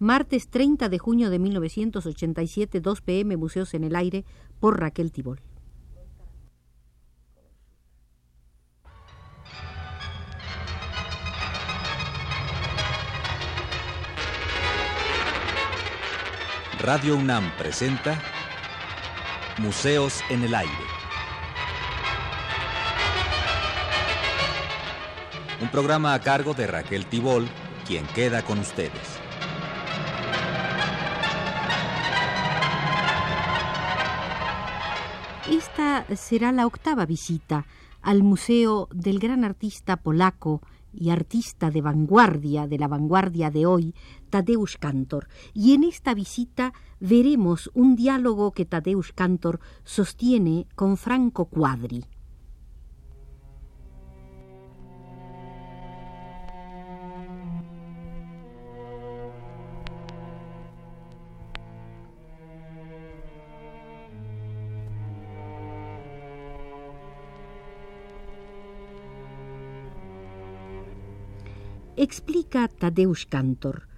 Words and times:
Martes 0.00 0.48
30 0.48 0.88
de 0.88 0.98
junio 0.98 1.28
de 1.28 1.40
1987, 1.40 2.80
2 2.80 3.00
pm, 3.00 3.36
Museos 3.36 3.74
en 3.74 3.82
el 3.82 3.96
Aire, 3.96 4.24
por 4.60 4.78
Raquel 4.78 5.10
Tibol. 5.10 5.40
Radio 16.80 17.16
UNAM 17.16 17.50
presenta 17.58 18.22
Museos 19.58 20.22
en 20.30 20.44
el 20.44 20.54
Aire. 20.54 20.72
Un 25.60 25.68
programa 25.72 26.14
a 26.14 26.20
cargo 26.20 26.54
de 26.54 26.68
Raquel 26.68 27.04
Tibol, 27.06 27.48
quien 27.84 28.06
queda 28.06 28.44
con 28.44 28.60
ustedes. 28.60 29.27
Esta 35.50 36.04
será 36.14 36.52
la 36.52 36.66
octava 36.66 37.06
visita 37.06 37.64
al 38.02 38.22
Museo 38.22 38.86
del 38.92 39.18
gran 39.18 39.44
artista 39.44 39.96
polaco 39.96 40.60
y 40.92 41.08
artista 41.08 41.70
de 41.70 41.80
vanguardia, 41.80 42.66
de 42.66 42.78
la 42.78 42.86
vanguardia 42.86 43.50
de 43.50 43.64
hoy, 43.64 43.94
Tadeusz 44.28 44.76
Kantor. 44.76 45.28
Y 45.54 45.72
en 45.72 45.84
esta 45.84 46.12
visita 46.12 46.74
veremos 47.00 47.70
un 47.72 47.96
diálogo 47.96 48.52
que 48.52 48.66
Tadeusz 48.66 49.12
Kantor 49.14 49.58
sostiene 49.84 50.66
con 50.74 50.98
Franco 50.98 51.46
Quadri. 51.46 52.04
Explica 72.00 72.68
Tadeusz 72.68 73.26
Kantor. 73.26 73.88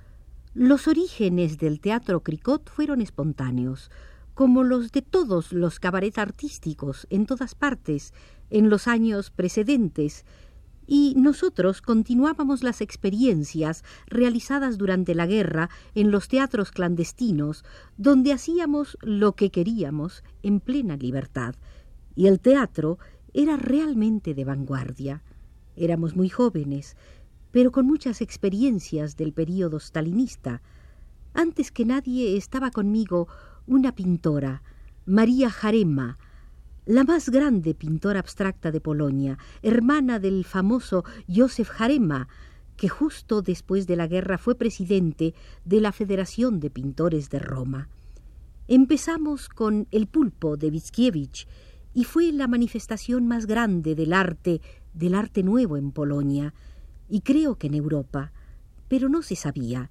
Los 0.54 0.88
orígenes 0.88 1.58
del 1.58 1.80
teatro 1.80 2.22
Cricot 2.22 2.70
fueron 2.70 3.02
espontáneos, 3.02 3.90
como 4.32 4.62
los 4.62 4.90
de 4.90 5.02
todos 5.02 5.52
los 5.52 5.78
cabarets 5.80 6.16
artísticos 6.16 7.06
en 7.10 7.26
todas 7.26 7.54
partes 7.54 8.14
en 8.48 8.70
los 8.70 8.88
años 8.88 9.30
precedentes, 9.30 10.24
y 10.86 11.12
nosotros 11.18 11.82
continuábamos 11.82 12.62
las 12.62 12.80
experiencias 12.80 13.84
realizadas 14.06 14.78
durante 14.78 15.14
la 15.14 15.26
guerra 15.26 15.68
en 15.94 16.10
los 16.10 16.28
teatros 16.28 16.70
clandestinos, 16.70 17.66
donde 17.98 18.32
hacíamos 18.32 18.96
lo 19.02 19.34
que 19.34 19.50
queríamos 19.50 20.24
en 20.42 20.60
plena 20.60 20.96
libertad, 20.96 21.54
y 22.16 22.28
el 22.28 22.40
teatro 22.40 22.98
era 23.34 23.58
realmente 23.58 24.32
de 24.32 24.46
vanguardia. 24.46 25.22
Éramos 25.76 26.16
muy 26.16 26.30
jóvenes, 26.30 26.96
pero 27.52 27.72
con 27.72 27.86
muchas 27.86 28.20
experiencias 28.20 29.16
del 29.16 29.32
período 29.32 29.80
stalinista. 29.80 30.62
Antes 31.34 31.70
que 31.70 31.84
nadie 31.84 32.36
estaba 32.36 32.70
conmigo 32.70 33.28
una 33.66 33.94
pintora, 33.94 34.62
María 35.06 35.50
Jarema, 35.50 36.18
la 36.86 37.04
más 37.04 37.28
grande 37.28 37.74
pintora 37.74 38.20
abstracta 38.20 38.70
de 38.70 38.80
Polonia, 38.80 39.38
hermana 39.62 40.18
del 40.18 40.44
famoso 40.44 41.04
Józef 41.28 41.68
Jarema, 41.68 42.28
que 42.76 42.88
justo 42.88 43.42
después 43.42 43.86
de 43.86 43.96
la 43.96 44.06
guerra 44.06 44.38
fue 44.38 44.54
presidente 44.54 45.34
de 45.64 45.80
la 45.80 45.92
Federación 45.92 46.60
de 46.60 46.70
Pintores 46.70 47.28
de 47.28 47.38
Roma. 47.38 47.88
Empezamos 48.68 49.48
con 49.48 49.86
El 49.90 50.06
pulpo 50.06 50.56
de 50.56 50.68
Wickiewicz 50.68 51.46
y 51.92 52.04
fue 52.04 52.32
la 52.32 52.48
manifestación 52.48 53.26
más 53.26 53.46
grande 53.46 53.94
del 53.94 54.12
arte, 54.12 54.60
del 54.94 55.14
arte 55.14 55.42
nuevo 55.42 55.76
en 55.76 55.92
Polonia, 55.92 56.54
y 57.10 57.20
creo 57.20 57.56
que 57.56 57.66
en 57.66 57.74
Europa, 57.74 58.32
pero 58.88 59.08
no 59.08 59.22
se 59.22 59.36
sabía. 59.36 59.90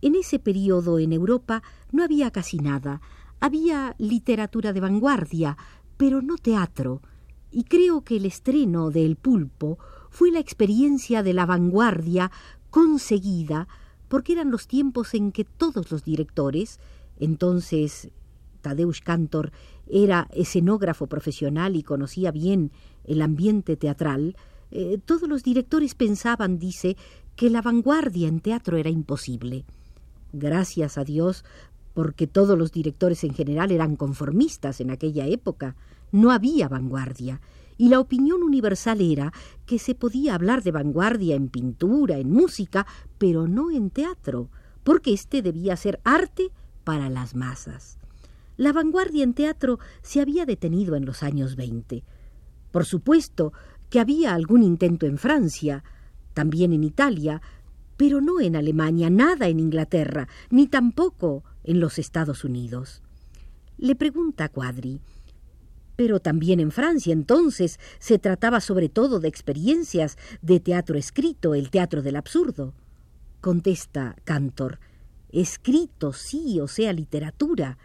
En 0.00 0.14
ese 0.14 0.38
periodo 0.38 0.98
en 0.98 1.12
Europa 1.12 1.62
no 1.92 2.02
había 2.02 2.30
casi 2.30 2.58
nada. 2.58 3.00
Había 3.40 3.94
literatura 3.98 4.72
de 4.72 4.80
vanguardia, 4.80 5.56
pero 5.96 6.22
no 6.22 6.36
teatro, 6.36 7.02
y 7.50 7.64
creo 7.64 8.02
que 8.02 8.16
el 8.16 8.26
estreno 8.26 8.90
de 8.90 9.04
El 9.04 9.16
Pulpo 9.16 9.78
fue 10.10 10.30
la 10.30 10.38
experiencia 10.38 11.22
de 11.22 11.34
la 11.34 11.46
vanguardia 11.46 12.30
conseguida, 12.70 13.68
porque 14.08 14.32
eran 14.32 14.50
los 14.50 14.66
tiempos 14.66 15.14
en 15.14 15.32
que 15.32 15.44
todos 15.44 15.90
los 15.90 16.04
directores, 16.04 16.80
entonces 17.18 18.10
Tadeusz 18.62 19.00
Kantor 19.00 19.52
era 19.86 20.28
escenógrafo 20.32 21.06
profesional 21.06 21.76
y 21.76 21.82
conocía 21.82 22.30
bien 22.30 22.72
el 23.04 23.22
ambiente 23.22 23.76
teatral, 23.76 24.36
eh, 24.70 24.98
todos 25.04 25.28
los 25.28 25.42
directores 25.42 25.94
pensaban, 25.94 26.58
dice, 26.58 26.96
que 27.36 27.50
la 27.50 27.62
vanguardia 27.62 28.28
en 28.28 28.40
teatro 28.40 28.76
era 28.76 28.90
imposible. 28.90 29.64
Gracias 30.32 30.98
a 30.98 31.04
Dios, 31.04 31.44
porque 31.94 32.26
todos 32.26 32.58
los 32.58 32.72
directores 32.72 33.24
en 33.24 33.34
general 33.34 33.72
eran 33.72 33.96
conformistas 33.96 34.80
en 34.80 34.90
aquella 34.90 35.26
época. 35.26 35.76
No 36.12 36.30
había 36.30 36.68
vanguardia. 36.68 37.40
Y 37.76 37.88
la 37.88 38.00
opinión 38.00 38.42
universal 38.42 39.00
era 39.00 39.32
que 39.66 39.78
se 39.78 39.94
podía 39.94 40.34
hablar 40.34 40.62
de 40.62 40.72
vanguardia 40.72 41.36
en 41.36 41.48
pintura, 41.48 42.18
en 42.18 42.30
música, 42.30 42.86
pero 43.18 43.46
no 43.46 43.70
en 43.70 43.90
teatro, 43.90 44.48
porque 44.82 45.12
éste 45.12 45.42
debía 45.42 45.76
ser 45.76 46.00
arte 46.04 46.50
para 46.84 47.08
las 47.08 47.34
masas. 47.34 47.98
La 48.56 48.72
vanguardia 48.72 49.22
en 49.22 49.34
teatro 49.34 49.78
se 50.02 50.20
había 50.20 50.44
detenido 50.44 50.96
en 50.96 51.04
los 51.04 51.22
años 51.22 51.54
veinte. 51.54 52.02
Por 52.72 52.84
supuesto, 52.84 53.52
que 53.90 54.00
había 54.00 54.34
algún 54.34 54.62
intento 54.62 55.06
en 55.06 55.18
Francia, 55.18 55.84
también 56.34 56.72
en 56.72 56.84
Italia, 56.84 57.40
pero 57.96 58.20
no 58.20 58.40
en 58.40 58.56
Alemania, 58.56 59.10
nada 59.10 59.48
en 59.48 59.58
Inglaterra, 59.58 60.28
ni 60.50 60.68
tampoco 60.68 61.44
en 61.64 61.80
los 61.80 61.98
Estados 61.98 62.44
Unidos. 62.44 63.02
Le 63.76 63.96
pregunta 63.96 64.48
Cuadri, 64.48 65.00
pero 65.96 66.20
también 66.20 66.60
en 66.60 66.70
Francia 66.70 67.12
entonces 67.12 67.80
se 67.98 68.20
trataba 68.20 68.60
sobre 68.60 68.88
todo 68.88 69.18
de 69.18 69.28
experiencias 69.28 70.16
de 70.42 70.60
teatro 70.60 70.96
escrito, 70.96 71.56
el 71.56 71.70
teatro 71.70 72.02
del 72.02 72.14
absurdo. 72.14 72.72
Contesta 73.40 74.14
Cantor, 74.24 74.78
escrito 75.30 76.12
sí, 76.12 76.60
o 76.60 76.68
sea, 76.68 76.92
literatura. 76.92 77.78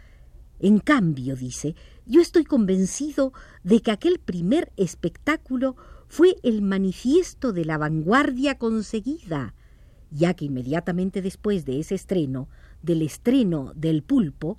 En 0.60 0.78
cambio, 0.78 1.34
dice, 1.34 1.74
yo 2.06 2.20
estoy 2.20 2.44
convencido 2.44 3.32
de 3.64 3.82
que 3.82 3.90
aquel 3.90 4.20
primer 4.20 4.72
espectáculo 4.76 5.74
fue 6.08 6.36
el 6.42 6.62
manifiesto 6.62 7.52
de 7.52 7.64
la 7.64 7.78
vanguardia 7.78 8.58
conseguida, 8.58 9.54
ya 10.10 10.34
que 10.34 10.44
inmediatamente 10.46 11.22
después 11.22 11.64
de 11.64 11.80
ese 11.80 11.94
estreno, 11.94 12.48
del 12.82 13.02
estreno 13.02 13.72
del 13.74 14.02
pulpo, 14.02 14.56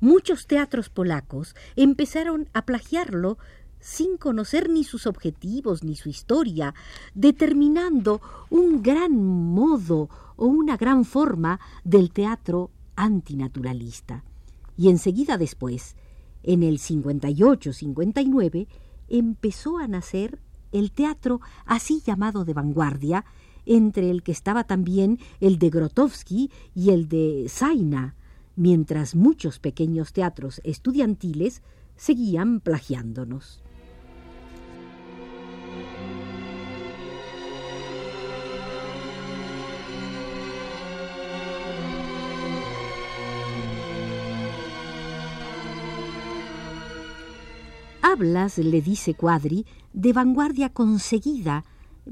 muchos 0.00 0.46
teatros 0.46 0.88
polacos 0.88 1.54
empezaron 1.76 2.48
a 2.52 2.64
plagiarlo 2.64 3.38
sin 3.80 4.16
conocer 4.16 4.70
ni 4.70 4.82
sus 4.82 5.06
objetivos 5.06 5.84
ni 5.84 5.94
su 5.94 6.08
historia, 6.08 6.74
determinando 7.14 8.22
un 8.48 8.82
gran 8.82 9.12
modo 9.22 10.08
o 10.36 10.46
una 10.46 10.78
gran 10.78 11.04
forma 11.04 11.60
del 11.84 12.10
teatro 12.10 12.70
antinaturalista. 12.96 14.24
Y 14.76 14.88
enseguida 14.88 15.36
después, 15.36 15.96
en 16.42 16.62
el 16.62 16.78
58-59, 16.78 18.68
empezó 19.08 19.76
a 19.78 19.86
nacer 19.86 20.38
el 20.74 20.92
teatro 20.92 21.40
así 21.64 22.02
llamado 22.04 22.44
de 22.44 22.52
vanguardia, 22.52 23.24
entre 23.64 24.10
el 24.10 24.22
que 24.22 24.32
estaba 24.32 24.64
también 24.64 25.18
el 25.40 25.58
de 25.58 25.70
Grotowski 25.70 26.50
y 26.74 26.90
el 26.90 27.08
de 27.08 27.46
Zaina, 27.48 28.14
mientras 28.56 29.14
muchos 29.14 29.58
pequeños 29.58 30.12
teatros 30.12 30.60
estudiantiles 30.64 31.62
seguían 31.96 32.60
plagiándonos. 32.60 33.63
Hablas, 48.06 48.58
le 48.58 48.82
dice 48.82 49.14
Cuadri, 49.14 49.64
de 49.94 50.12
vanguardia 50.12 50.68
conseguida, 50.68 51.64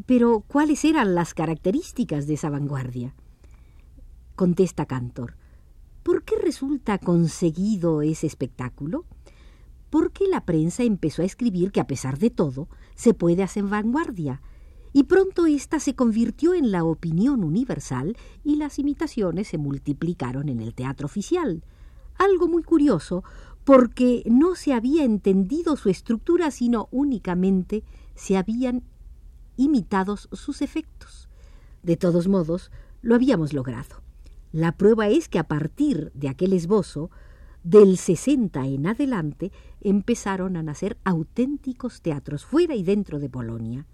pero 0.06 0.40
¿cuáles 0.40 0.86
eran 0.86 1.14
las 1.14 1.34
características 1.34 2.26
de 2.26 2.32
esa 2.32 2.48
vanguardia? 2.48 3.14
Contesta 4.34 4.86
Cantor, 4.86 5.36
¿por 6.02 6.24
qué 6.24 6.36
resulta 6.42 6.96
conseguido 6.96 8.00
ese 8.00 8.26
espectáculo? 8.26 9.04
Porque 9.90 10.26
la 10.28 10.46
prensa 10.46 10.82
empezó 10.82 11.20
a 11.20 11.26
escribir 11.26 11.72
que 11.72 11.80
a 11.80 11.86
pesar 11.86 12.18
de 12.18 12.30
todo 12.30 12.70
se 12.94 13.12
puede 13.12 13.42
hacer 13.42 13.64
vanguardia, 13.64 14.40
y 14.94 15.02
pronto 15.02 15.44
ésta 15.44 15.78
se 15.78 15.94
convirtió 15.94 16.54
en 16.54 16.70
la 16.70 16.84
opinión 16.84 17.44
universal 17.44 18.16
y 18.42 18.56
las 18.56 18.78
imitaciones 18.78 19.48
se 19.48 19.58
multiplicaron 19.58 20.48
en 20.48 20.60
el 20.60 20.72
teatro 20.72 21.04
oficial. 21.04 21.62
Algo 22.16 22.48
muy 22.48 22.62
curioso, 22.62 23.24
porque 23.64 24.22
no 24.26 24.54
se 24.54 24.72
había 24.72 25.04
entendido 25.04 25.76
su 25.76 25.88
estructura, 25.88 26.50
sino 26.50 26.88
únicamente 26.90 27.84
se 28.14 28.36
habían 28.36 28.82
imitado 29.56 30.16
sus 30.16 30.62
efectos. 30.62 31.28
De 31.82 31.96
todos 31.96 32.28
modos, 32.28 32.70
lo 33.02 33.14
habíamos 33.14 33.52
logrado. 33.52 34.02
La 34.52 34.72
prueba 34.72 35.08
es 35.08 35.28
que 35.28 35.38
a 35.38 35.48
partir 35.48 36.10
de 36.14 36.28
aquel 36.28 36.52
esbozo, 36.52 37.10
del 37.64 37.96
60 37.96 38.66
en 38.66 38.86
adelante, 38.86 39.52
empezaron 39.80 40.56
a 40.56 40.62
nacer 40.62 40.98
auténticos 41.04 42.02
teatros 42.02 42.44
fuera 42.44 42.74
y 42.74 42.82
dentro 42.82 43.20
de 43.20 43.28
Polonia, 43.28 43.86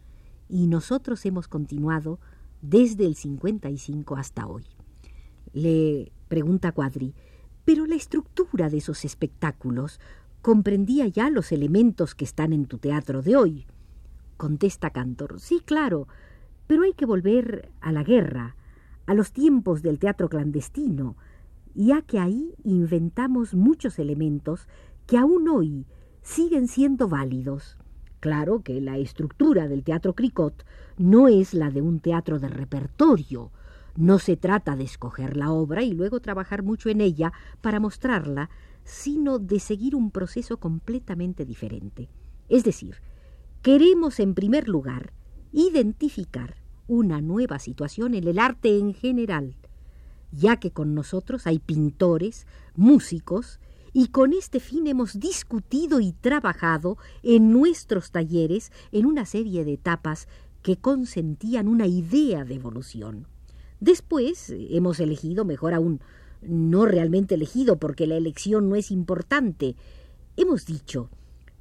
y 0.49 0.67
nosotros 0.67 1.25
hemos 1.27 1.49
continuado 1.49 2.19
desde 2.63 3.05
el 3.05 3.15
55 3.15 4.17
hasta 4.17 4.47
hoy. 4.47 4.65
Le 5.53 6.13
pregunta 6.29 6.73
Cuadri, 6.73 7.15
pero 7.69 7.85
la 7.85 7.97
estructura 7.97 8.71
de 8.71 8.79
esos 8.79 9.05
espectáculos 9.05 10.01
comprendía 10.41 11.07
ya 11.07 11.29
los 11.29 11.53
elementos 11.53 12.15
que 12.15 12.25
están 12.25 12.55
en 12.55 12.65
tu 12.65 12.79
teatro 12.79 13.21
de 13.21 13.37
hoy. 13.37 13.67
Contesta 14.39 14.89
Cantor, 14.89 15.39
sí, 15.39 15.61
claro, 15.63 16.09
pero 16.67 16.85
hay 16.85 16.95
que 16.95 17.05
volver 17.05 17.71
a 17.83 17.93
la 17.93 18.05
guerra, 18.05 18.57
a 19.05 19.13
los 19.13 19.33
tiempos 19.33 19.83
del 19.83 19.99
teatro 19.99 20.31
clandestino, 20.31 21.19
ya 21.75 22.01
que 22.01 22.19
ahí 22.19 22.55
inventamos 22.65 23.53
muchos 23.53 23.99
elementos 23.99 24.67
que 25.07 25.19
aún 25.19 25.47
hoy 25.47 25.85
siguen 26.23 26.69
siendo 26.69 27.07
válidos. 27.07 27.77
Claro 28.21 28.63
que 28.63 28.81
la 28.81 28.97
estructura 28.97 29.69
del 29.69 29.85
teatro 29.85 30.15
Cricot 30.15 30.65
no 30.97 31.29
es 31.29 31.53
la 31.53 31.71
de 31.71 31.83
un 31.83 32.01
teatro 32.01 32.39
de 32.39 32.49
repertorio, 32.49 33.53
no 33.99 34.21
se 34.21 34.37
trata 34.37 34.77
de 34.77 34.85
escoger 34.85 35.37
la 35.37 35.51
obra 35.51 35.83
y 35.83 35.93
luego 35.93 36.21
trabajar 36.21 36.63
mucho 36.63 36.89
en 36.89 37.01
ella 37.01 37.33
para 37.61 37.81
mostrarla, 37.81 38.49
sino 38.85 39.41
de 39.41 39.59
seguir 39.59 39.97
un 39.97 40.13
proceso 40.13 40.61
completamente 40.61 41.45
diferente. 41.45 42.09
Es 42.49 42.63
decir, 42.63 43.03
queremos 43.61 44.21
en 44.21 44.35
primer 44.35 44.69
lugar 44.69 45.13
identificar 45.51 46.55
una 46.87 47.21
nueva 47.21 47.59
situación 47.59 48.15
en 48.15 48.29
el 48.29 48.39
arte 48.39 48.79
en 48.79 48.95
general, 48.95 49.57
ya 50.31 50.61
que 50.61 50.71
con 50.71 50.95
nosotros 50.95 51.49
hay 51.49 51.59
pintores, 51.59 52.47
músicos, 52.77 53.59
y 53.93 54.09
con 54.09 54.33
este 54.33 54.61
fin 54.61 54.87
hemos 54.87 55.19
discutido 55.19 55.99
y 55.99 56.13
trabajado 56.13 56.99
en 57.25 57.51
nuestros 57.51 58.13
talleres 58.13 58.71
en 58.93 59.07
una 59.07 59.27
serie 59.27 59.65
de 59.65 59.73
etapas 59.73 60.29
que 60.63 60.77
consentían 60.77 61.67
una 61.67 61.89
idea 61.89 62.45
de 62.45 62.55
evolución. 62.55 63.27
Después 63.81 64.53
hemos 64.71 65.01
elegido, 65.01 65.45
mejor 65.45 65.75
aún, 65.75 66.01
no 66.43 66.87
realmente 66.87 67.35
elegido 67.35 67.79
porque 67.79 68.07
la 68.07 68.17
elección 68.17 68.69
no 68.69 68.77
es 68.77 68.91
importante. 68.91 69.77
Hemos 70.37 70.67
dicho, 70.67 71.11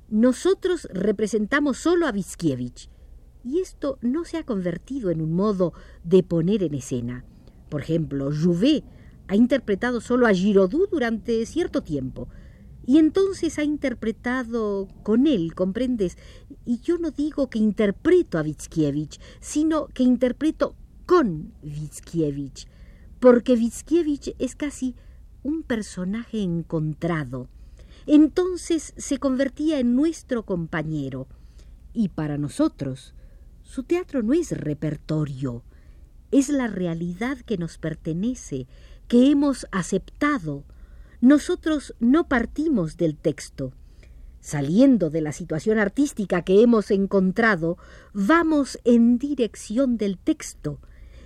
nosotros 0.10 0.88
representamos 0.92 1.78
solo 1.78 2.08
a 2.08 2.12
Vizkiewicz 2.12 2.90
y 3.44 3.60
esto 3.60 3.98
no 4.02 4.26
se 4.26 4.38
ha 4.38 4.44
convertido 4.44 5.10
en 5.10 5.22
un 5.22 5.34
modo 5.34 5.74
de 6.04 6.24
poner 6.24 6.64
en 6.64 6.74
escena. 6.74 7.26
Por 7.70 7.82
ejemplo, 7.82 8.32
Jouvet 8.32 8.84
ha 9.28 9.36
interpretado 9.36 10.02
solo 10.02 10.28
a 10.28 10.34
Giraudoux 10.34 10.88
durante 10.90 11.46
cierto 11.46 11.82
tiempo 11.82 12.28
y 12.86 13.00
entonces 13.00 13.60
ha 13.60 13.64
interpretado 13.64 14.88
con 15.04 15.28
él, 15.28 15.54
¿comprendes? 15.56 16.18
Y 16.66 16.80
yo 16.80 16.98
no 16.98 17.12
digo 17.12 17.50
que 17.50 17.60
interpreto 17.60 18.38
a 18.38 18.44
Vizkiewicz, 18.44 19.20
sino 19.42 19.88
que 19.88 20.04
interpreto 20.04 20.76
con 21.08 21.54
Vizkiewicz, 21.64 22.68
porque 23.20 23.56
Vizkiewicz 23.56 24.36
es 24.40 24.56
casi 24.56 24.94
un 25.42 25.64
personaje 25.64 26.42
encontrado. 26.42 27.48
Entonces 28.06 28.94
se 28.98 29.18
convertía 29.18 29.80
en 29.80 29.96
nuestro 29.96 30.44
compañero. 30.46 31.28
Y 31.94 32.10
para 32.10 32.38
nosotros, 32.38 33.16
su 33.64 33.84
teatro 33.84 34.22
no 34.22 34.34
es 34.34 34.52
repertorio, 34.52 35.64
es 36.32 36.50
la 36.50 36.68
realidad 36.68 37.38
que 37.38 37.58
nos 37.58 37.78
pertenece, 37.78 38.68
que 39.08 39.32
hemos 39.32 39.66
aceptado. 39.72 40.66
Nosotros 41.22 41.96
no 42.02 42.28
partimos 42.28 42.98
del 42.98 43.16
texto. 43.16 43.72
Saliendo 44.42 45.10
de 45.10 45.22
la 45.22 45.32
situación 45.32 45.80
artística 45.80 46.42
que 46.42 46.62
hemos 46.62 46.92
encontrado, 46.92 47.78
vamos 48.14 48.78
en 48.84 49.18
dirección 49.18 49.98
del 49.98 50.18
texto, 50.18 50.80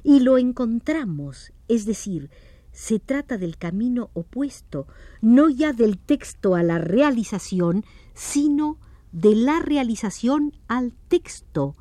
y 0.04 0.20
lo 0.20 0.38
encontramos, 0.38 1.54
es 1.68 1.86
decir, 1.86 2.30
se 2.72 3.00
trata 3.00 3.38
del 3.38 3.58
camino 3.58 4.10
opuesto, 4.14 4.88
no 5.22 5.50
ya 5.50 5.74
del 5.74 5.98
texto 5.98 6.56
a 6.56 6.64
la 6.64 6.78
realización, 6.78 7.84
sino 8.14 8.78
de 9.12 9.36
la 9.36 9.60
realización 9.60 10.54
al 10.68 10.94
texto, 11.08 11.76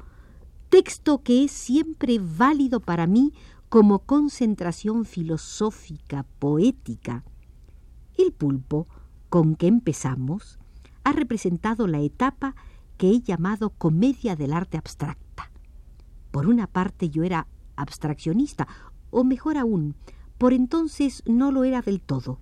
texto 0.69 1.23
que 1.23 1.45
es 1.45 1.53
siempre 1.53 2.19
válido 2.21 2.81
para 2.81 3.07
mí 3.07 3.33
como 3.69 4.01
concentración 4.01 5.05
filosófica, 5.05 6.27
poética. 6.41 7.25
El 8.19 8.33
pulpo, 8.33 8.89
con 9.29 9.55
que 9.55 9.69
empezamos, 9.69 10.59
ha 11.05 11.13
representado 11.13 11.87
la 11.87 12.01
etapa 12.01 12.57
que 12.99 13.11
he 13.11 13.21
llamado 13.21 13.71
comedia 13.71 14.35
del 14.35 14.53
arte 14.53 14.77
abstracta. 14.77 15.51
Por 16.31 16.49
una 16.49 16.67
parte 16.67 17.11
yo 17.11 17.23
era 17.23 17.47
abstraccionista, 17.77 18.69
o 19.11 19.25
mejor 19.25 19.57
aún, 19.57 19.97
por 20.39 20.53
entonces 20.53 21.23
no 21.27 21.53
lo 21.53 21.65
era 21.65 21.83
del 21.83 22.01
todo. 22.01 22.39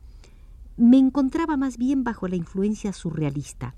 Me 0.76 0.98
encontraba 0.98 1.56
más 1.56 1.76
bien 1.76 2.04
bajo 2.04 2.28
la 2.28 2.36
influencia 2.36 2.92
surrealista. 2.92 3.74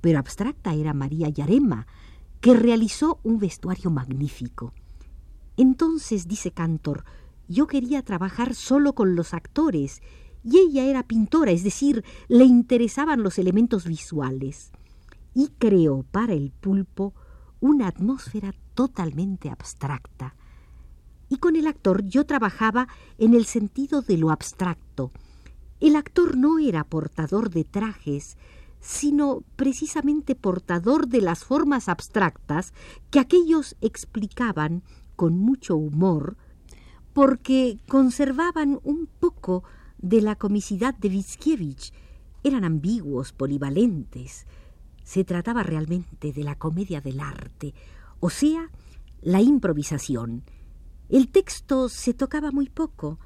Pero 0.00 0.18
abstracta 0.18 0.74
era 0.74 0.94
María 0.94 1.28
Yarema, 1.28 1.86
que 2.40 2.54
realizó 2.54 3.20
un 3.22 3.38
vestuario 3.38 3.90
magnífico. 3.90 4.72
Entonces, 5.56 6.26
dice 6.26 6.50
Cantor, 6.50 7.04
yo 7.48 7.66
quería 7.66 8.02
trabajar 8.02 8.54
solo 8.54 8.94
con 8.94 9.14
los 9.14 9.34
actores, 9.34 10.00
y 10.42 10.58
ella 10.58 10.84
era 10.84 11.02
pintora, 11.02 11.50
es 11.50 11.62
decir, 11.62 12.04
le 12.28 12.44
interesaban 12.44 13.22
los 13.22 13.38
elementos 13.38 13.84
visuales, 13.84 14.72
y 15.34 15.48
creó 15.58 16.04
para 16.10 16.32
el 16.32 16.50
pulpo 16.50 17.14
una 17.60 17.88
atmósfera 17.88 18.54
totalmente 18.74 19.50
abstracta, 19.50 20.34
y 21.30 21.38
con 21.38 21.56
el 21.56 21.66
actor 21.66 22.04
yo 22.04 22.26
trabajaba 22.26 22.88
en 23.16 23.32
el 23.32 23.46
sentido 23.46 24.02
de 24.02 24.18
lo 24.18 24.30
abstracto. 24.30 25.12
El 25.78 25.96
actor 25.96 26.36
no 26.36 26.58
era 26.58 26.84
portador 26.84 27.48
de 27.48 27.64
trajes, 27.64 28.36
sino 28.80 29.44
precisamente 29.56 30.34
portador 30.34 31.06
de 31.06 31.22
las 31.22 31.44
formas 31.44 31.88
abstractas 31.88 32.74
que 33.10 33.20
aquellos 33.20 33.76
explicaban 33.80 34.82
con 35.16 35.38
mucho 35.38 35.76
humor, 35.76 36.36
porque 37.12 37.78
conservaban 37.88 38.80
un 38.82 39.06
poco 39.06 39.62
de 39.98 40.22
la 40.22 40.34
comicidad 40.34 40.94
de 40.94 41.10
Vizkiewicz. 41.10 41.92
Eran 42.42 42.64
ambiguos, 42.64 43.32
polivalentes. 43.32 44.46
Se 45.04 45.24
trataba 45.24 45.62
realmente 45.62 46.32
de 46.32 46.42
la 46.42 46.56
comedia 46.56 47.00
del 47.00 47.20
arte, 47.20 47.74
o 48.18 48.30
sea, 48.30 48.70
la 49.22 49.40
improvisación. 49.40 50.42
El 51.10 51.26
texto 51.26 51.88
se 51.88 52.14
tocaba 52.14 52.52
muy 52.52 52.68
poco. 52.68 53.18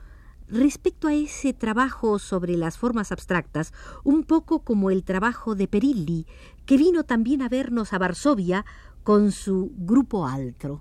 Respecto 0.49 1.07
a 1.07 1.13
ese 1.13 1.53
trabajo 1.53 2.19
sobre 2.19 2.57
las 2.57 2.79
formas 2.79 3.13
abstractas, 3.13 3.75
un 4.05 4.25
poco 4.25 4.61
como 4.61 4.91
el 4.91 5.05
trabajo 5.05 5.55
de 5.55 5.69
Perilli, 5.69 6.27
que 6.65 6.79
vino 6.79 7.05
también 7.05 7.43
a 7.43 7.51
vernos 7.51 7.93
a 7.93 7.99
Varsovia 7.99 8.65
con 9.03 9.33
su 9.33 9.71
grupo 9.77 10.27
altro. 10.27 10.81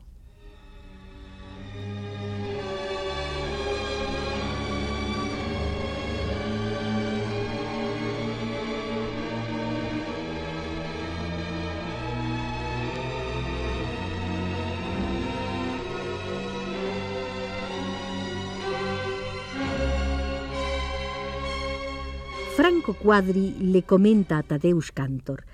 Franco 22.56 22.94
Quadri 22.94 23.56
le 23.60 23.84
comenta 23.84 24.38
a 24.38 24.44
Tadeusz 24.44 24.92
Cantor, 24.92 25.46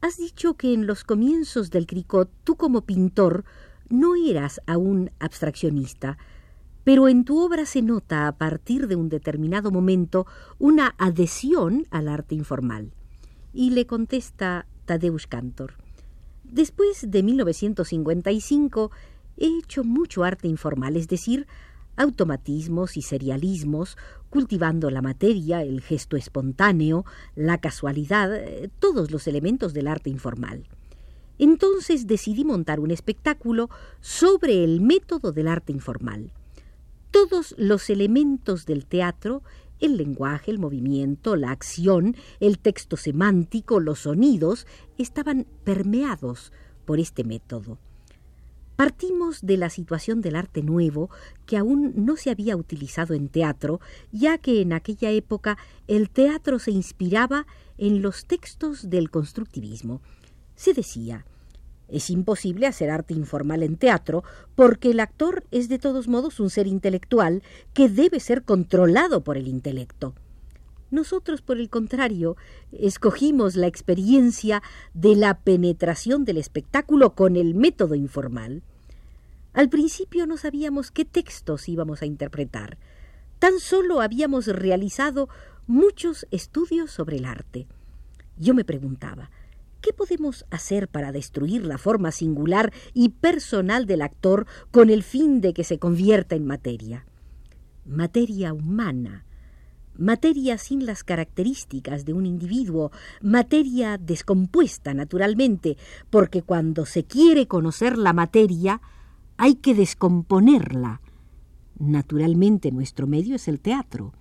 has 0.00 0.18
dicho 0.18 0.54
que 0.54 0.74
en 0.74 0.86
los 0.86 1.02
comienzos 1.02 1.70
del 1.70 1.86
Cricot 1.86 2.30
tú 2.44 2.56
como 2.56 2.82
pintor 2.82 3.44
no 3.88 4.14
eras 4.14 4.60
aún 4.66 5.10
abstraccionista, 5.18 6.18
pero 6.84 7.08
en 7.08 7.24
tu 7.24 7.40
obra 7.42 7.64
se 7.66 7.82
nota 7.82 8.28
a 8.28 8.36
partir 8.36 8.86
de 8.86 8.96
un 8.96 9.08
determinado 9.08 9.70
momento 9.70 10.26
una 10.58 10.94
adhesión 10.98 11.86
al 11.90 12.08
arte 12.08 12.34
informal. 12.34 12.92
Y 13.52 13.70
le 13.70 13.86
contesta 13.86 14.66
Tadeusz 14.84 15.26
Cantor, 15.26 15.74
Después 16.44 17.10
de 17.10 17.22
1955 17.22 18.90
he 19.36 19.58
hecho 19.58 19.84
mucho 19.84 20.22
arte 20.22 20.48
informal, 20.48 20.96
es 20.96 21.08
decir, 21.08 21.46
automatismos 21.96 22.96
y 22.96 23.02
serialismos, 23.02 23.96
cultivando 24.36 24.90
la 24.90 25.00
materia, 25.00 25.62
el 25.62 25.80
gesto 25.80 26.14
espontáneo, 26.14 27.06
la 27.36 27.56
casualidad, 27.56 28.36
eh, 28.36 28.68
todos 28.80 29.10
los 29.10 29.26
elementos 29.26 29.72
del 29.72 29.86
arte 29.86 30.10
informal. 30.10 30.68
Entonces 31.38 32.06
decidí 32.06 32.44
montar 32.44 32.78
un 32.78 32.90
espectáculo 32.90 33.70
sobre 34.02 34.62
el 34.62 34.82
método 34.82 35.32
del 35.32 35.48
arte 35.48 35.72
informal. 35.72 36.34
Todos 37.10 37.54
los 37.56 37.88
elementos 37.88 38.66
del 38.66 38.84
teatro, 38.84 39.42
el 39.80 39.96
lenguaje, 39.96 40.50
el 40.50 40.58
movimiento, 40.58 41.34
la 41.34 41.50
acción, 41.50 42.14
el 42.38 42.58
texto 42.58 42.98
semántico, 42.98 43.80
los 43.80 44.00
sonidos, 44.00 44.66
estaban 44.98 45.46
permeados 45.64 46.52
por 46.84 47.00
este 47.00 47.24
método. 47.24 47.78
Partimos 48.76 49.40
de 49.40 49.56
la 49.56 49.70
situación 49.70 50.20
del 50.20 50.36
arte 50.36 50.62
nuevo, 50.62 51.08
que 51.46 51.56
aún 51.56 51.94
no 51.96 52.16
se 52.16 52.30
había 52.30 52.56
utilizado 52.56 53.14
en 53.14 53.28
teatro, 53.28 53.80
ya 54.12 54.36
que 54.36 54.60
en 54.60 54.74
aquella 54.74 55.10
época 55.10 55.56
el 55.88 56.10
teatro 56.10 56.58
se 56.58 56.72
inspiraba 56.72 57.46
en 57.78 58.02
los 58.02 58.26
textos 58.26 58.90
del 58.90 59.10
constructivismo. 59.10 60.02
Se 60.56 60.74
decía, 60.74 61.24
es 61.88 62.10
imposible 62.10 62.66
hacer 62.66 62.90
arte 62.90 63.14
informal 63.14 63.62
en 63.62 63.76
teatro 63.76 64.24
porque 64.54 64.90
el 64.90 65.00
actor 65.00 65.44
es 65.50 65.68
de 65.68 65.78
todos 65.78 66.06
modos 66.06 66.38
un 66.38 66.50
ser 66.50 66.66
intelectual 66.66 67.42
que 67.72 67.88
debe 67.88 68.20
ser 68.20 68.42
controlado 68.42 69.22
por 69.22 69.38
el 69.38 69.48
intelecto. 69.48 70.14
Nosotros, 70.90 71.42
por 71.42 71.58
el 71.58 71.68
contrario, 71.68 72.36
escogimos 72.72 73.56
la 73.56 73.66
experiencia 73.66 74.62
de 74.94 75.16
la 75.16 75.38
penetración 75.40 76.24
del 76.24 76.36
espectáculo 76.36 77.14
con 77.14 77.36
el 77.36 77.54
método 77.54 77.94
informal. 77.94 78.62
Al 79.52 79.68
principio 79.68 80.26
no 80.26 80.36
sabíamos 80.36 80.90
qué 80.90 81.04
textos 81.04 81.68
íbamos 81.68 82.02
a 82.02 82.06
interpretar. 82.06 82.78
Tan 83.38 83.58
solo 83.58 84.00
habíamos 84.00 84.46
realizado 84.46 85.28
muchos 85.66 86.26
estudios 86.30 86.90
sobre 86.90 87.16
el 87.16 87.24
arte. 87.24 87.66
Yo 88.38 88.54
me 88.54 88.64
preguntaba, 88.64 89.30
¿qué 89.80 89.92
podemos 89.92 90.44
hacer 90.50 90.88
para 90.88 91.10
destruir 91.10 91.64
la 91.64 91.78
forma 91.78 92.12
singular 92.12 92.72
y 92.94 93.08
personal 93.08 93.86
del 93.86 94.02
actor 94.02 94.46
con 94.70 94.90
el 94.90 95.02
fin 95.02 95.40
de 95.40 95.52
que 95.52 95.64
se 95.64 95.78
convierta 95.78 96.36
en 96.36 96.46
materia? 96.46 97.06
Materia 97.84 98.52
humana, 98.52 99.24
materia 99.98 100.58
sin 100.58 100.86
las 100.86 101.04
características 101.04 102.04
de 102.04 102.12
un 102.12 102.26
individuo, 102.26 102.90
materia 103.20 103.98
descompuesta 103.98 104.94
naturalmente, 104.94 105.76
porque 106.10 106.42
cuando 106.42 106.86
se 106.86 107.04
quiere 107.04 107.46
conocer 107.46 107.98
la 107.98 108.12
materia, 108.12 108.80
hay 109.36 109.56
que 109.56 109.74
descomponerla. 109.74 111.00
Naturalmente 111.78 112.72
nuestro 112.72 113.06
medio 113.06 113.36
es 113.36 113.48
el 113.48 113.60
teatro. 113.60 114.12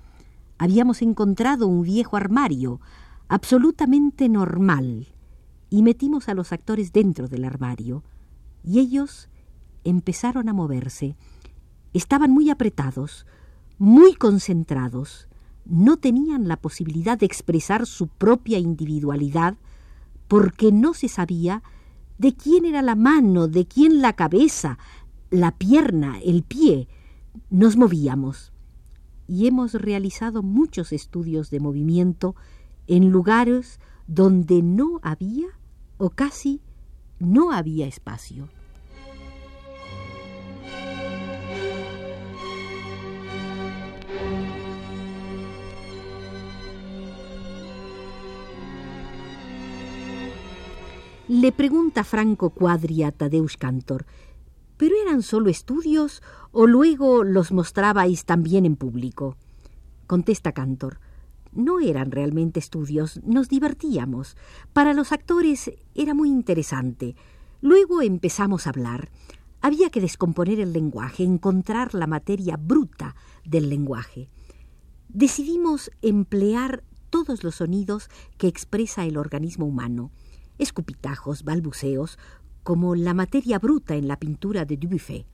Habíamos 0.58 1.01
encontrado 1.01 1.67
un 1.67 1.84
viejo 1.84 2.17
armario, 2.17 2.82
absolutamente 3.27 4.29
normal, 4.29 5.08
y 5.70 5.84
metimos 5.84 6.29
a 6.29 6.34
los 6.34 6.51
actores 6.51 6.94
dentro 6.94 7.27
del 7.27 7.44
armario, 7.44 8.03
y 8.63 8.79
ellos 8.79 9.29
empezaron 9.84 10.50
a 10.50 10.53
moverse. 10.53 11.15
Estaban 11.94 12.32
muy 12.32 12.50
apretados, 12.50 13.25
muy 13.77 14.15
concentrados, 14.15 15.27
no 15.65 15.98
tenían 15.98 16.48
la 16.48 16.57
posibilidad 16.57 17.17
de 17.17 17.25
expresar 17.25 17.86
su 17.86 18.07
propia 18.07 18.60
individualidad 18.60 19.55
porque 20.27 20.72
no 20.72 20.93
se 20.93 21.07
sabía 21.07 21.63
de 22.17 22.34
quién 22.34 22.65
era 22.65 22.81
la 22.81 22.95
mano, 22.95 23.48
de 23.48 23.65
quién 23.65 24.01
la 24.01 24.13
cabeza, 24.13 24.77
la 25.29 25.51
pierna, 25.51 26.19
el 26.24 26.43
pie. 26.43 26.88
Nos 27.50 27.77
movíamos. 27.77 28.51
Y 29.27 29.48
hemos 29.48 29.74
realizado 29.74 30.43
muchos 30.43 30.93
estudios 30.93 31.50
de 31.50 31.60
movimiento 31.60 32.36
en 32.88 33.10
lugares 33.10 33.79
donde 34.07 34.62
no 34.62 35.00
había 35.01 35.48
o 35.98 36.12
casi 36.12 36.62
no 37.19 37.51
había 37.51 37.88
espacio. 37.88 38.50
Le 51.27 51.51
pregunta 51.51 52.03
Franco 52.03 52.51
Cuadri 52.51 53.01
a 53.01 53.12
Tadeusz 53.12 53.58
Cantor, 53.58 54.05
¿pero 54.77 54.94
eran 55.01 55.24
solo 55.24 55.50
estudios 55.50 56.22
o 56.51 56.67
luego 56.67 57.24
los 57.24 57.51
mostrabais 57.51 58.25
también 58.25 58.63
en 58.63 58.75
público? 58.75 59.36
Contesta 60.05 60.51
Cantor, 60.51 61.00
no 61.51 61.79
eran 61.79 62.12
realmente 62.12 62.60
estudios, 62.60 63.22
nos 63.24 63.50
divertíamos. 63.50 64.38
Para 64.72 64.94
los 64.94 65.12
actores 65.12 65.72
era 65.96 66.13
muy 66.13 66.29
interesante. 66.29 67.15
Luego 67.60 68.03
empezamos 68.03 68.67
a 68.67 68.70
hablar. 68.70 69.10
Había 69.62 69.89
que 69.89 70.01
descomponer 70.01 70.60
el 70.60 70.74
lenguaje, 70.74 71.24
encontrar 71.24 71.96
la 71.96 72.05
materia 72.05 72.55
bruta 72.55 73.15
del 73.44 73.70
lenguaje. 73.70 74.29
Decidimos 75.10 75.89
emplear 76.03 76.84
todos 77.10 77.44
los 77.44 77.55
sonidos 77.55 78.10
que 78.38 78.48
expresa 78.48 79.05
el 79.05 79.17
organismo 79.17 79.65
humano 79.65 80.12
escupitajos, 80.57 81.43
balbuceos, 81.43 82.17
como 82.63 82.95
la 82.95 83.13
materia 83.13 83.59
bruta 83.59 83.95
en 83.95 84.07
la 84.07 84.17
pintura 84.17 84.65
de 84.65 84.77
Dubuffet, 84.77 85.25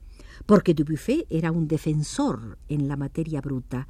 porque 0.46 0.74
Dubuffet 0.74 1.26
era 1.30 1.50
un 1.50 1.66
defensor 1.66 2.58
en 2.68 2.88
la 2.88 2.96
materia 2.96 3.40
bruta. 3.40 3.88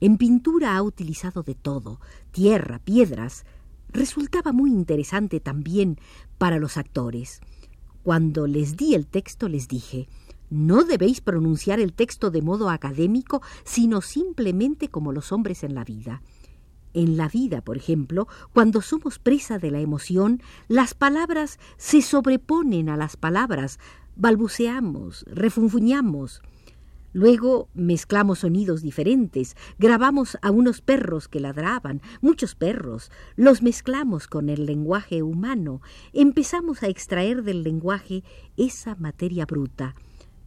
En 0.00 0.16
pintura 0.18 0.76
ha 0.76 0.82
utilizado 0.82 1.42
de 1.42 1.54
todo, 1.54 2.00
tierra, 2.32 2.80
piedras. 2.80 3.44
Resultaba 3.90 4.52
muy 4.52 4.70
interesante 4.70 5.38
también 5.38 5.98
para 6.38 6.58
los 6.58 6.76
actores. 6.76 7.40
Cuando 8.02 8.48
les 8.48 8.76
di 8.76 8.94
el 8.94 9.06
texto 9.06 9.48
les 9.48 9.68
dije, 9.68 10.08
no 10.50 10.82
debéis 10.84 11.20
pronunciar 11.20 11.80
el 11.80 11.92
texto 11.92 12.30
de 12.30 12.42
modo 12.42 12.68
académico, 12.68 13.42
sino 13.64 14.00
simplemente 14.00 14.88
como 14.88 15.12
los 15.12 15.30
hombres 15.30 15.62
en 15.62 15.74
la 15.74 15.84
vida. 15.84 16.20
En 16.94 17.16
la 17.16 17.28
vida, 17.28 17.62
por 17.62 17.76
ejemplo, 17.78 18.28
cuando 18.52 18.82
somos 18.82 19.18
presa 19.18 19.58
de 19.58 19.70
la 19.70 19.80
emoción, 19.80 20.42
las 20.68 20.92
palabras 20.92 21.58
se 21.78 22.02
sobreponen 22.02 22.90
a 22.90 22.98
las 22.98 23.16
palabras, 23.16 23.78
balbuceamos, 24.16 25.24
refunfuñamos. 25.26 26.42
Luego 27.14 27.68
mezclamos 27.74 28.40
sonidos 28.40 28.82
diferentes, 28.82 29.56
grabamos 29.78 30.38
a 30.42 30.50
unos 30.50 30.80
perros 30.80 31.28
que 31.28 31.40
ladraban, 31.40 32.02
muchos 32.20 32.54
perros, 32.54 33.10
los 33.36 33.62
mezclamos 33.62 34.26
con 34.26 34.48
el 34.48 34.64
lenguaje 34.66 35.22
humano, 35.22 35.82
empezamos 36.12 36.82
a 36.82 36.88
extraer 36.88 37.42
del 37.42 37.62
lenguaje 37.62 38.22
esa 38.56 38.96
materia 38.96 39.44
bruta. 39.46 39.94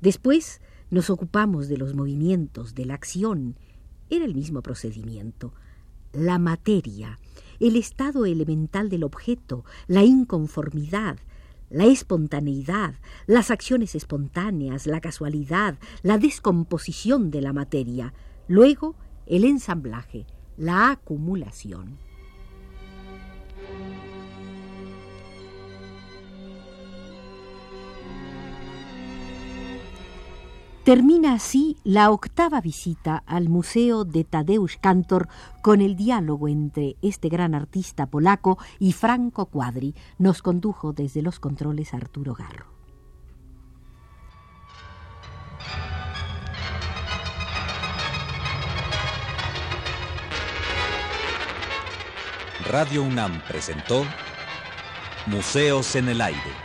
Después 0.02 0.62
nos 0.90 1.10
ocupamos 1.10 1.68
de 1.68 1.78
los 1.78 1.96
movimientos, 1.96 2.76
de 2.76 2.86
la 2.86 2.96
acción. 2.96 3.58
Era 4.10 4.26
el 4.26 4.36
mismo 4.36 4.62
procedimiento 4.62 5.54
la 6.16 6.40
materia, 6.40 7.20
el 7.60 7.76
estado 7.76 8.26
elemental 8.26 8.90
del 8.90 9.04
objeto, 9.04 9.66
la 9.88 10.04
inconformidad, 10.04 11.18
la 11.70 11.86
espontaneidad, 11.86 12.96
las 13.28 13.52
acciones 13.52 13.96
espontáneas, 13.96 14.88
la 14.88 15.02
casualidad, 15.02 15.78
la 16.04 16.18
descomposición 16.18 17.32
de 17.32 17.42
la 17.42 17.54
materia, 17.54 18.14
luego 18.48 18.96
el 19.26 19.44
ensamblaje, 19.44 20.26
la 20.58 20.92
acumulación. 20.92 21.98
Termina 30.86 31.34
así 31.34 31.78
la 31.84 32.12
octava 32.12 32.62
visita 32.62 33.24
al 33.26 33.50
Museo 33.50 34.06
de 34.06 34.24
Tadeusz 34.24 34.78
Kantor 34.80 35.28
con 35.64 35.82
el 35.82 35.96
diálogo 35.96 36.48
entre 36.48 36.96
este 37.02 37.28
gran 37.28 37.56
artista 37.56 38.06
polaco 38.06 38.60
y 38.78 38.92
Franco 38.92 39.48
Quadri. 39.48 39.96
Nos 40.20 40.44
condujo 40.44 40.94
desde 40.94 41.24
los 41.24 41.40
controles 41.40 41.96
Arturo 41.96 42.36
Garro. 42.36 42.68
Radio 52.70 53.02
UNAM 53.02 53.42
presentó 53.48 54.06
Museos 55.26 55.96
en 55.96 56.10
el 56.10 56.22
Aire. 56.22 56.65